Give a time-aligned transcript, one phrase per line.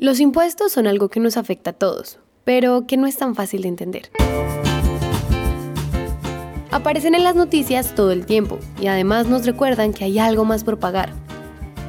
[0.00, 3.62] Los impuestos son algo que nos afecta a todos, pero que no es tan fácil
[3.62, 4.10] de entender.
[6.70, 10.62] Aparecen en las noticias todo el tiempo y además nos recuerdan que hay algo más
[10.62, 11.10] por pagar.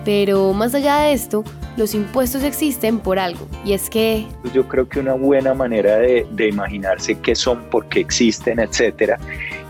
[0.05, 1.43] Pero más allá de esto,
[1.77, 4.25] los impuestos existen por algo, y es que...
[4.55, 9.19] Yo creo que una buena manera de, imaginarse qué son, por qué existen, etcétera,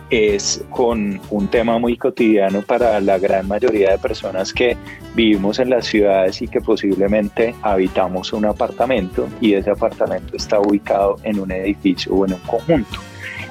[0.10, 4.76] es con un tema muy cotidiano para la gran mayoría de personas que
[5.16, 11.18] vivimos en las ciudades y que posiblemente habitamos un apartamento y ese apartamento está ubicado
[11.24, 13.00] en un edificio o en un conjunto.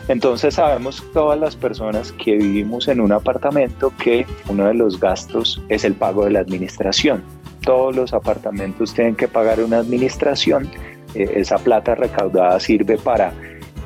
[0.09, 5.63] Entonces sabemos todas las personas que vivimos en un apartamento que uno de los gastos
[5.69, 7.23] es el pago de la administración.
[7.63, 10.71] Todos los apartamentos tienen que pagar una administración.
[11.15, 13.35] Eh, esa plata recaudada sirve para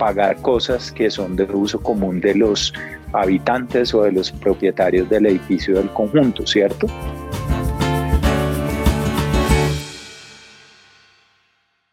[0.03, 2.73] pagar cosas que son de uso común de los
[3.13, 6.89] habitantes o de los propietarios del edificio del conjunto, ¿cierto?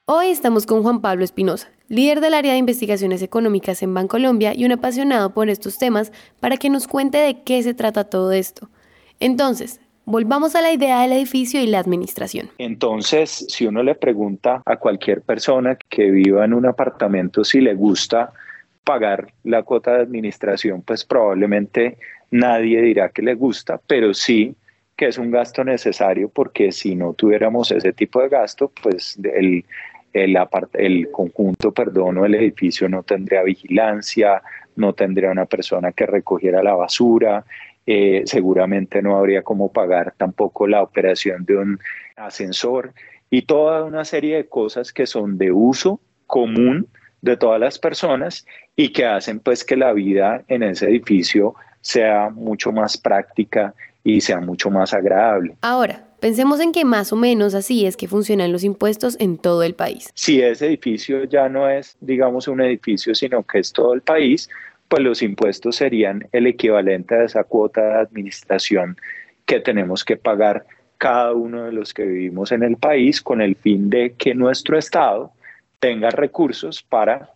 [0.06, 4.66] Hoy estamos con Juan Pablo Espinosa, líder del área de investigaciones económicas en Bancolombia y
[4.66, 8.72] un apasionado por estos temas, para que nos cuente de qué se trata todo esto.
[9.20, 9.80] Entonces,
[10.12, 12.50] Volvamos a la idea del edificio y la administración.
[12.58, 17.76] Entonces, si uno le pregunta a cualquier persona que viva en un apartamento si le
[17.76, 18.34] gusta
[18.84, 22.00] pagar la cuota de administración, pues probablemente
[22.32, 24.56] nadie dirá que le gusta, pero sí
[24.98, 29.64] que es un gasto necesario porque si no tuviéramos ese tipo de gasto, pues el,
[30.14, 30.38] el,
[30.74, 34.42] el conjunto, perdón, o el edificio no tendría vigilancia,
[34.76, 37.46] no tendría una persona que recogiera la basura,
[37.86, 41.80] eh, seguramente no habría cómo pagar tampoco la operación de un
[42.16, 42.94] ascensor
[43.30, 46.88] y toda una serie de cosas que son de uso común
[47.22, 52.30] de todas las personas y que hacen pues que la vida en ese edificio sea
[52.30, 55.56] mucho más práctica y sea mucho más agradable.
[55.62, 59.64] Ahora, pensemos en que más o menos así es que funcionan los impuestos en todo
[59.64, 60.10] el país.
[60.14, 64.50] Si ese edificio ya no es, digamos, un edificio, sino que es todo el país,
[64.90, 68.98] pues los impuestos serían el equivalente a esa cuota de administración
[69.46, 70.66] que tenemos que pagar
[70.98, 74.78] cada uno de los que vivimos en el país con el fin de que nuestro
[74.78, 75.32] Estado
[75.80, 77.30] tenga recursos para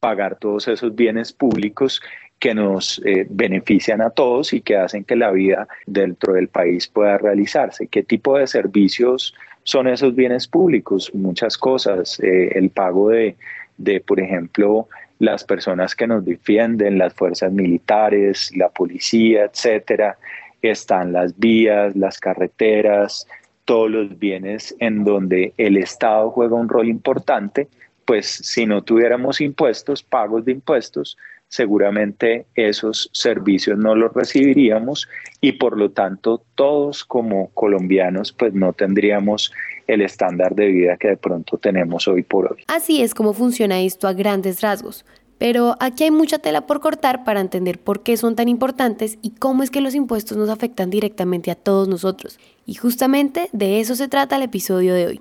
[0.00, 2.02] pagar todos esos bienes públicos
[2.38, 6.88] que nos eh, benefician a todos y que hacen que la vida dentro del país
[6.88, 7.88] pueda realizarse.
[7.88, 9.34] ¿Qué tipo de servicios
[9.64, 11.12] son esos bienes públicos?
[11.14, 13.36] Muchas cosas, eh, el pago de,
[13.76, 20.18] de, por ejemplo, las personas que nos defienden, las fuerzas militares, la policía, etcétera,
[20.62, 23.26] están las vías, las carreteras,
[23.64, 27.68] todos los bienes en donde el Estado juega un rol importante,
[28.04, 31.18] pues si no tuviéramos impuestos, pagos de impuestos,
[31.48, 35.08] seguramente esos servicios no los recibiríamos
[35.40, 39.52] y por lo tanto todos como colombianos pues no tendríamos
[39.88, 42.62] el estándar de vida que de pronto tenemos hoy por hoy.
[42.68, 45.04] Así es como funciona esto a grandes rasgos.
[45.38, 49.30] Pero aquí hay mucha tela por cortar para entender por qué son tan importantes y
[49.30, 52.38] cómo es que los impuestos nos afectan directamente a todos nosotros.
[52.66, 55.20] Y justamente de eso se trata el episodio de hoy.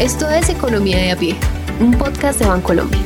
[0.00, 1.36] Esto es Economía de a pie
[1.80, 2.98] un podcast de Bancolombia.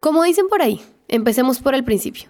[0.00, 2.26] Como dicen por ahí, empecemos por el principio.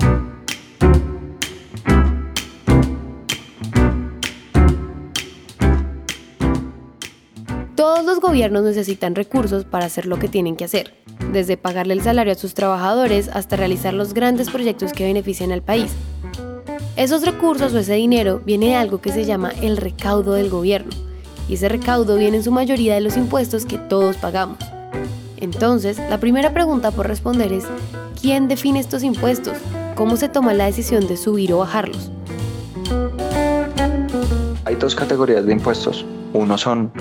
[7.89, 10.93] Todos los gobiernos necesitan recursos para hacer lo que tienen que hacer,
[11.33, 15.63] desde pagarle el salario a sus trabajadores hasta realizar los grandes proyectos que benefician al
[15.63, 15.91] país,
[16.97, 20.91] esos recursos o ese dinero viene de algo que se llama el recaudo del gobierno,
[21.49, 24.59] y ese recaudo viene en su mayoría de los impuestos que todos pagamos.
[25.39, 27.65] Entonces, la primera pregunta por responder es,
[28.21, 29.57] ¿quién define estos impuestos?
[29.95, 32.11] ¿Cómo se toma la decisión de subir o bajarlos?
[34.67, 36.05] Hay dos categorías de impuestos.
[36.35, 36.93] Uno son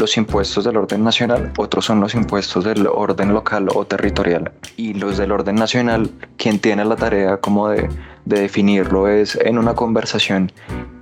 [0.00, 4.50] los impuestos del orden nacional, otros son los impuestos del orden local o territorial.
[4.76, 7.88] Y los del orden nacional, quien tiene la tarea como de
[8.24, 10.52] de definirlo es en una conversación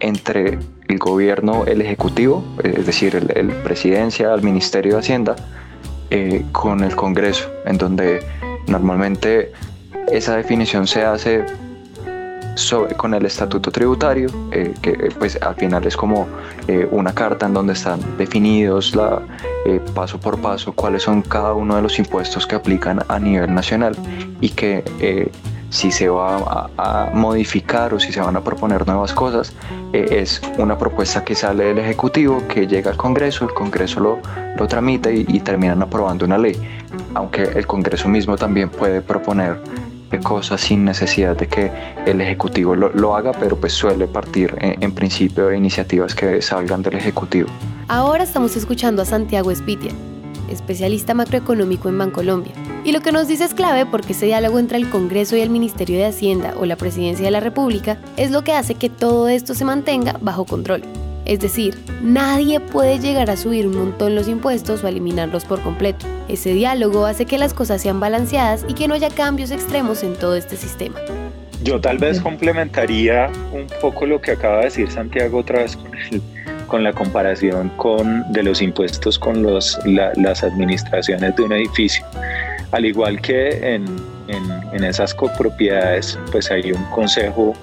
[0.01, 0.59] entre
[0.89, 5.37] el gobierno, el ejecutivo, es decir, el, presidencia, el Ministerio de Hacienda,
[6.11, 8.21] eh, con el Congreso, en donde
[8.67, 9.53] normalmente
[10.11, 11.45] esa definición se hace
[12.97, 16.27] con el estatuto tributario, eh, que eh, pues al final es como
[16.91, 19.23] una carta en donde están definidos la,
[19.95, 23.97] paso por paso cuáles son cada uno de los impuestos que aplican a nivel nacional
[24.41, 24.85] y que
[25.71, 29.53] si se va a, modificar o si se van a proponer nuevas cosas,
[29.93, 34.19] eh, es una propuesta que sale del Ejecutivo, que llega al Congreso, el Congreso lo,
[34.57, 36.57] lo tramita y, terminan aprobando una ley,
[37.15, 39.61] aunque el Congreso mismo también puede proponer
[40.17, 41.71] cosas sin necesidad de que
[42.07, 46.95] el Ejecutivo lo, haga, pero pues suele partir en, principio de iniciativas que salgan del
[46.95, 47.49] Ejecutivo.
[47.89, 49.93] Ahora estamos escuchando a Santiago Espitia,
[50.51, 52.53] especialista macroeconómico en Bancolombia.
[52.85, 55.51] Y lo que nos dice es clave porque ese diálogo entre el Congreso y el
[55.51, 59.29] Ministerio de Hacienda o la Presidencia de la República es lo que hace que todo
[59.29, 60.83] esto se mantenga bajo control.
[61.27, 66.07] Es decir, nadie puede llegar a subir un montón los impuestos o eliminarlos por completo.
[66.29, 70.15] Ese diálogo hace que las cosas sean balanceadas y que no haya cambios extremos en
[70.15, 71.01] todo este sistema.
[71.63, 75.91] Yo tal vez complementaría un poco lo que acaba de decir Santiago otra vez con,
[76.67, 82.05] con la comparación con, de los impuestos con los, las administraciones de un edificio.
[82.71, 83.87] Al igual que en,
[84.29, 87.55] en esas copropiedades, pues hay un consejo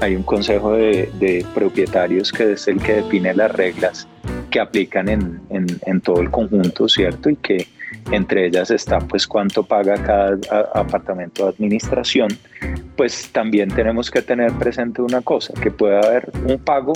[0.00, 4.06] hay un consejo de, propietarios que es el que define las reglas
[4.50, 7.30] que aplican en, en, todo el conjunto, ¿cierto?
[7.30, 7.66] Y que
[8.10, 10.38] entre ellas está pues cuánto paga cada
[10.74, 12.28] apartamento de administración,
[12.96, 16.92] pues también tenemos que tener presente una cosa, que puede haber un pago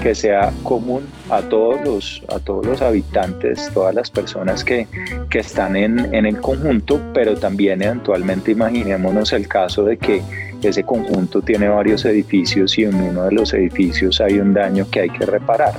[0.00, 4.86] que sea común a todos los, a todos los habitantes, todas las personas que,
[5.28, 10.22] que están en, en el conjunto, pero también eventualmente imaginémonos el caso de que
[10.62, 15.00] ese conjunto tiene varios edificios y en uno de los edificios hay un daño que
[15.00, 15.74] hay que reparar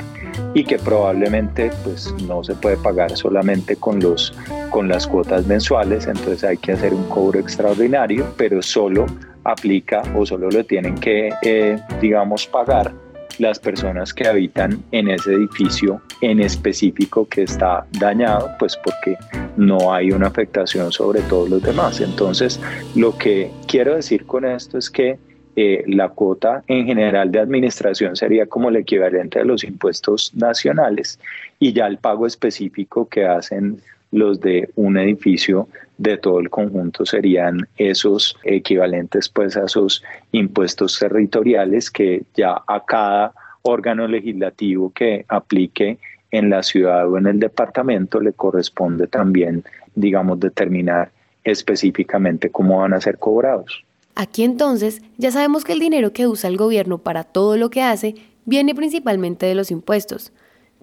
[0.53, 4.33] y que probablemente pues no se puede pagar solamente con los
[4.69, 9.05] con las cuotas mensuales entonces hay que hacer un cobro extraordinario pero solo
[9.43, 12.93] aplica o solo lo tienen que eh, digamos pagar
[13.39, 19.17] las personas que habitan en ese edificio en específico que está dañado, pues porque
[19.57, 21.99] no hay una afectación sobre todos los demás.
[22.01, 22.59] Entonces,
[22.95, 25.17] lo que quiero decir con esto es que
[25.55, 31.19] eh, la cuota en general de administración sería como el equivalente a los impuestos nacionales
[31.59, 35.67] y ya el pago específico que hacen los de un edificio
[35.97, 42.83] de todo el conjunto serían esos equivalentes pues a esos impuestos territoriales que ya a
[42.85, 43.33] cada
[43.63, 45.97] órgano legislativo que aplique
[46.31, 49.63] en la ciudad o en el departamento le corresponde también,
[49.93, 51.11] digamos, determinar
[51.43, 53.83] específicamente cómo van a ser cobrados.
[54.15, 57.81] Aquí entonces ya sabemos que el dinero que usa el gobierno para todo lo que
[57.81, 58.15] hace
[58.45, 60.31] viene principalmente de los impuestos,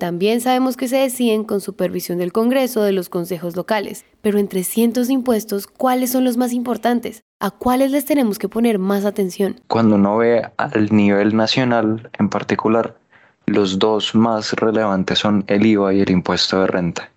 [0.00, 4.64] también sabemos que se deciden con supervisión del Congreso de los consejos locales, pero entre
[4.64, 7.22] cientos de impuestos, ¿cuáles son los más importantes?
[7.38, 9.60] ¿A cuáles les tenemos que poner más atención?
[9.68, 12.96] Cuando uno ve al nivel nacional en particular,
[13.44, 17.10] los dos más relevantes son el IVA y el impuesto de renta.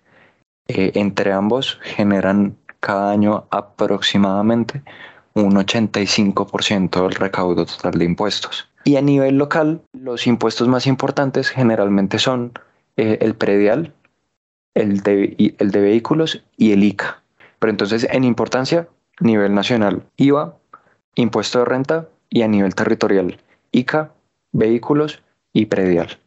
[0.68, 4.82] Eh, entre ambos generan cada año aproximadamente
[5.34, 8.68] un 85% del recaudo total de impuestos.
[8.84, 12.52] Y a nivel local, los impuestos más importantes generalmente son
[12.96, 13.92] eh, el predial,
[14.74, 17.22] el de, el de vehículos y el ICA.
[17.58, 18.88] Pero entonces, en importancia,
[19.20, 20.56] nivel nacional, IVA,
[21.14, 23.38] impuesto de renta y a nivel territorial,
[23.72, 24.12] ICA,
[24.52, 25.22] vehículos
[25.52, 26.18] y predial.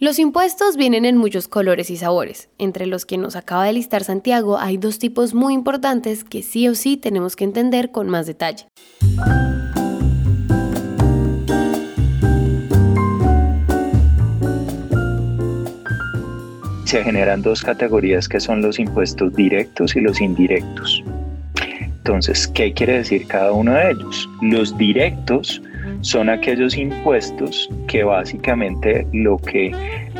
[0.00, 2.48] Los impuestos vienen en muchos colores y sabores.
[2.58, 6.66] Entre los que nos acaba de listar Santiago hay dos tipos muy importantes que sí
[6.66, 8.66] o sí tenemos que entender con más detalle.
[16.84, 21.02] se generan dos categorías que son los impuestos directos y los indirectos.
[21.80, 24.28] Entonces, ¿qué quiere decir cada uno de ellos?
[24.42, 25.60] Los directos
[26.00, 29.72] son aquellos impuestos que básicamente lo que,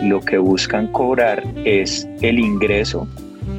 [0.02, 3.06] lo que buscan cobrar es el ingreso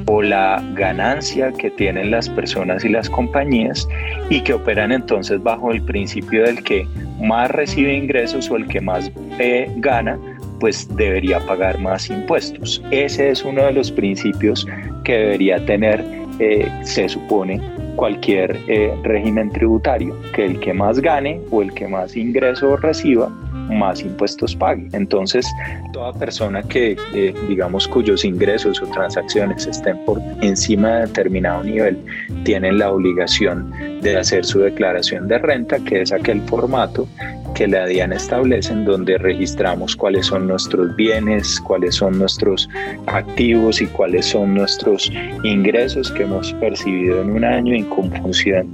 [0.06, 3.88] o la ganancia que tienen las personas y las compañías
[4.30, 6.86] y que operan entonces bajo el principio del que
[7.20, 10.18] más recibe ingresos o el que más eh, gana
[10.60, 12.82] pues debería pagar más impuestos.
[12.90, 14.66] Ese es uno de los principios
[15.04, 16.02] que debería tener,
[16.38, 17.60] eh, se supone,
[17.96, 23.28] cualquier eh, régimen tributario, que el que más gane o el que más ingreso reciba,
[23.70, 24.88] más impuestos pague.
[24.92, 25.46] Entonces,
[25.92, 31.98] toda persona que, eh, digamos, cuyos ingresos o transacciones estén por encima de determinado nivel,
[32.44, 33.72] tienen la obligación
[34.02, 37.08] de hacer su declaración de renta, que es aquel formato
[37.56, 42.68] que la DIAN establece en donde registramos cuáles son nuestros bienes, cuáles son nuestros
[43.06, 45.10] activos y cuáles son nuestros
[45.42, 48.10] ingresos que hemos percibido en un año y como,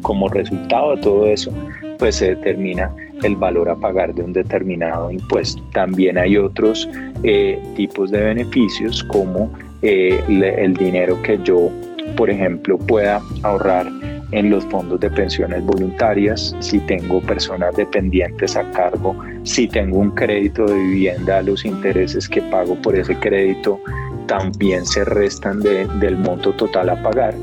[0.02, 1.52] como resultado de todo eso,
[2.00, 5.62] pues se determina el valor a pagar de un determinado impuesto.
[5.72, 6.88] También hay otros
[7.22, 11.70] eh, tipos de beneficios como eh, el dinero que yo,
[12.16, 13.86] por ejemplo, pueda ahorrar
[14.32, 20.10] en los fondos de pensiones voluntarias, si tengo personas dependientes a cargo, si tengo un
[20.10, 23.78] crédito de vivienda, los intereses que pago por ese crédito
[24.26, 27.34] también se restan del monto total a pagar.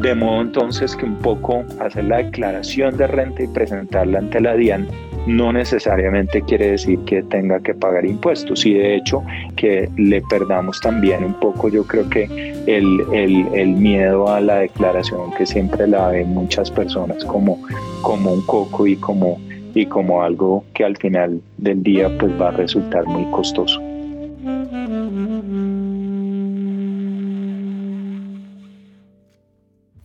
[0.00, 4.54] De modo entonces que un poco hacer la declaración de renta y presentarla ante la
[4.54, 4.86] DIAN
[5.28, 9.22] no necesariamente quiere decir que tenga que pagar impuestos y de hecho
[9.56, 12.24] que le perdamos también un poco yo creo que
[12.66, 17.62] el, el, miedo a la declaración que siempre la ven muchas personas como,
[18.00, 19.38] como un coco y como,
[19.74, 23.80] y como algo que al final del día pues va a resultar muy costoso.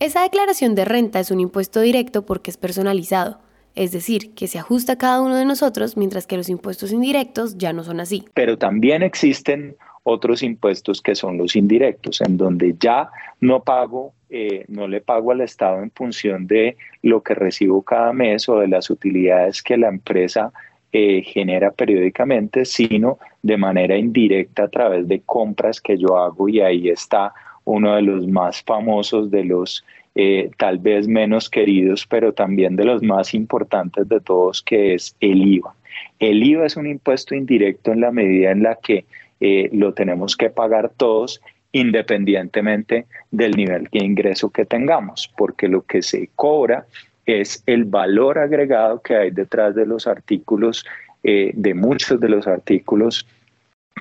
[0.00, 3.38] Esa declaración de renta es un impuesto directo porque es personalizado
[3.74, 7.58] es decir, que se ajusta a cada uno de nosotros, mientras que los impuestos indirectos
[7.58, 8.24] ya no son así.
[8.34, 14.64] Pero también existen otros impuestos que son los indirectos, en donde ya no pago, eh,
[14.68, 18.68] no le pago al Estado en función de lo que recibo cada mes o de
[18.68, 20.52] las utilidades que la empresa
[20.92, 26.60] eh, genera periódicamente, sino de manera indirecta a través de compras que yo hago y
[26.60, 27.32] ahí está
[27.64, 29.84] uno de los más famosos de los
[30.16, 35.16] eh, tal vez menos queridos, pero también de los más importantes de todos, que es
[35.18, 35.74] el IVA.
[36.20, 39.06] El IVA es un impuesto indirecto en la medida en la que
[39.40, 41.40] eh, lo tenemos que pagar todos
[41.72, 46.86] independientemente del nivel de ingreso que tengamos, porque lo que se cobra
[47.26, 50.86] es el valor agregado que hay detrás de los artículos,
[51.24, 53.26] eh, de muchos de los artículos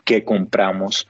[0.05, 1.07] que compramos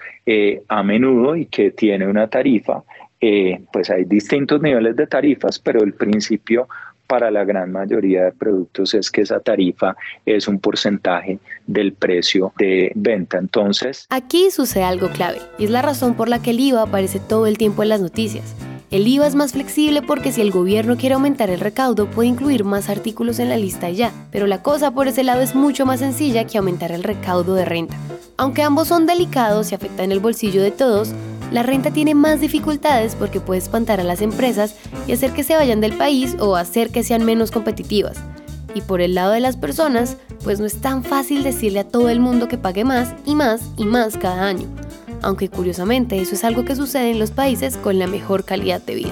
[0.67, 2.83] a menudo y que tiene una tarifa
[3.25, 6.67] eh, pues hay distintos niveles de tarifas, pero el principio
[7.07, 12.51] para la gran mayoría de productos es que esa tarifa es un porcentaje del precio
[12.57, 13.37] de venta.
[13.37, 17.21] Entonces, aquí sucede algo clave y es la razón por la que el IVA aparece
[17.21, 18.55] todo el tiempo en las noticias.
[18.91, 22.65] El IVA es más flexible porque si el gobierno quiere aumentar el recaudo puede incluir
[22.65, 26.01] más artículos en la lista ya, pero la cosa por ese lado es mucho más
[26.01, 27.95] sencilla que aumentar el recaudo de renta.
[28.35, 31.13] Aunque ambos son delicados y afectan el bolsillo de todos,
[31.51, 34.75] la renta tiene más dificultades porque puede espantar a las empresas
[35.07, 38.17] y hacer que se vayan del país o hacer que sean menos competitivas.
[38.75, 42.09] Y por el lado de las personas, pues no es tan fácil decirle a todo
[42.09, 44.67] el mundo que pague más y más y más cada año.
[45.21, 48.95] Aunque curiosamente eso es algo que sucede en los países con la mejor calidad de
[48.95, 49.12] vida.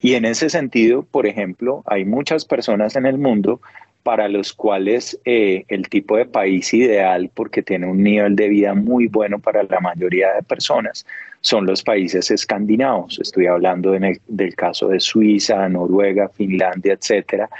[0.00, 3.60] Y en ese sentido, por ejemplo, hay muchas personas en el mundo
[4.02, 8.74] para los cuales eh, el tipo de país ideal, porque tiene un nivel de vida
[8.74, 11.04] muy bueno para la mayoría de personas,
[11.42, 13.18] son los países escandinavos.
[13.20, 17.50] Estoy hablando del caso de Suiza, Noruega, Finlandia, etcétera,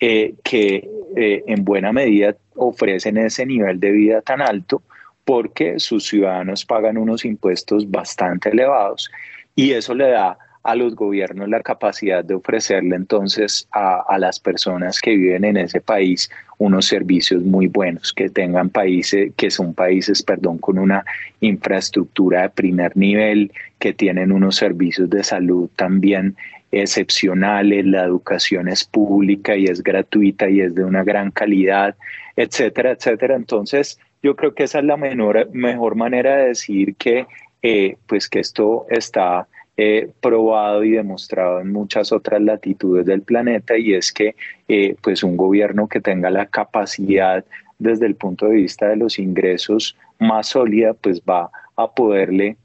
[0.00, 4.82] eh, que eh, en buena medida ofrecen ese nivel de vida tan alto
[5.24, 9.10] porque sus ciudadanos pagan unos impuestos bastante elevados
[9.54, 14.98] y eso le da a los gobiernos la capacidad de ofrecerle entonces a, las personas
[15.00, 20.22] que viven en ese país unos servicios muy buenos, que tengan países, que son países,
[20.22, 21.04] perdón, con una
[21.40, 26.34] infraestructura de primer nivel, que tienen unos servicios de salud también
[26.72, 31.94] excepcionales, la educación es pública y es gratuita y es de una gran calidad,
[32.36, 33.36] etcétera, etcétera.
[33.36, 37.26] Entonces, yo creo que esa es la menor, mejor manera de decir que,
[37.62, 39.46] eh, pues que esto está
[40.20, 44.36] probado y demostrado en muchas otras latitudes del planeta y es que
[44.68, 47.44] eh, pues un gobierno que tenga la capacidad
[47.78, 52.56] desde el punto de vista de los ingresos más sólida pues va a poderle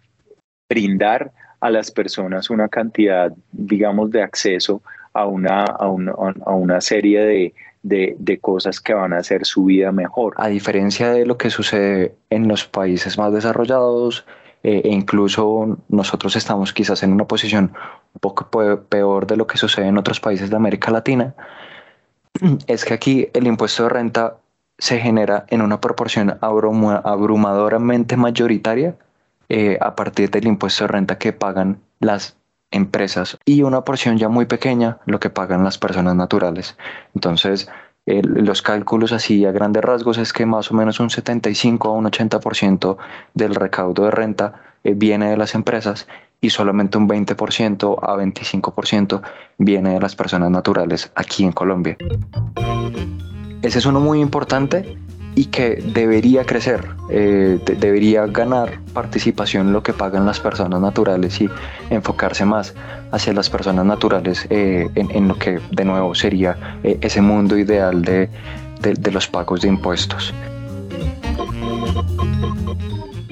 [0.70, 7.54] brindar a las personas una cantidad digamos de acceso a una, a una, serie de,
[7.82, 10.36] de, de, cosas que van a hacer su vida mejor.
[10.38, 16.36] A diferencia de lo que sucede en los países más desarrollados, eh, e incluso nosotros
[16.36, 17.74] estamos quizás en una posición
[18.14, 18.50] un poco
[18.90, 21.34] peor de lo que sucede en otros países de América Latina,
[22.68, 24.38] es que aquí el impuesto de renta
[24.78, 28.96] se genera en una proporción abrumadoramente mayoritaria
[29.50, 32.38] eh, a partir del impuesto de renta que pagan las
[32.72, 36.78] empresas y una porción ya muy pequeña lo que pagan las personas naturales.
[37.14, 37.70] Entonces,
[38.24, 42.06] los cálculos así a grandes rasgos es que más o menos un 75 a un
[42.06, 42.98] 80%
[43.34, 46.08] del recaudo de renta eh, viene de las empresas
[46.42, 49.22] y solamente un 20% a 25%
[49.58, 51.98] viene de las personas naturales aquí en Colombia.
[53.62, 54.98] Ese es uno muy importante
[55.40, 61.40] y que debería crecer, eh, debería ganar participación en lo que pagan las personas naturales
[61.40, 61.48] y
[61.90, 62.74] enfocarse más
[63.14, 68.02] hacia las personas naturales eh, en, lo que de nuevo sería eh, ese mundo ideal
[68.02, 68.30] de,
[68.82, 70.34] de los pagos de impuestos.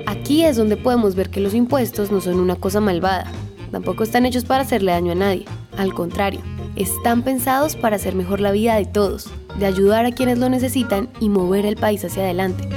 [0.05, 3.25] Aquí es donde podemos ver que los impuestos no son una cosa malvada,
[3.69, 5.43] tampoco están hechos para hacerle daño a nadie,
[5.77, 6.39] al contrario,
[6.77, 9.29] están pensados para hacer mejor la vida de todos,
[9.60, 12.67] de ayudar a quienes lo necesitan y mover el país hacia adelante.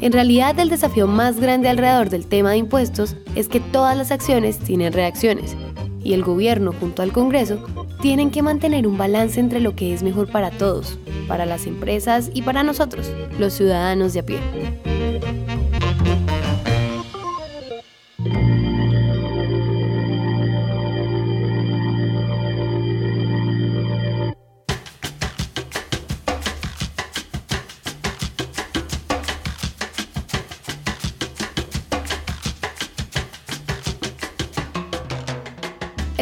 [0.00, 4.10] En realidad el desafío más grande alrededor del tema de impuestos es que todas las
[4.10, 5.56] acciones tienen reacciones
[6.02, 7.64] y el gobierno junto al Congreso
[8.00, 10.98] tienen que mantener un balance entre lo que es mejor para todos,
[11.28, 14.91] para las empresas y para nosotros, los ciudadanos de a pie.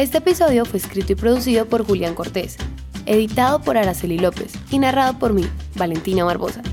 [0.01, 2.57] Este episodio fue escrito y producido por Julián Cortés,
[3.05, 6.63] editado por Araceli López y narrado por mí, Valentina Barbosa.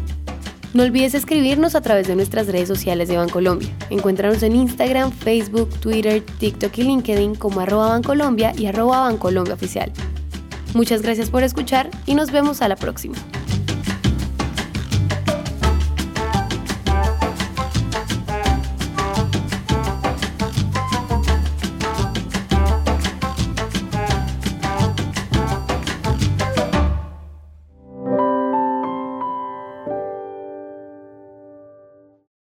[0.72, 3.68] No olvides escribirnos a través de nuestras redes sociales de Bancolombia.
[3.90, 9.92] Encuéntranos en Instagram, Facebook, Twitter, TikTok y LinkedIn como arroba Bancolombia y arroba Bancolombia Oficial.
[10.72, 13.16] Muchas gracias por escuchar y nos vemos a la próxima.